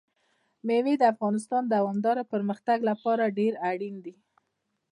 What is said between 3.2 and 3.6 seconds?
ډېر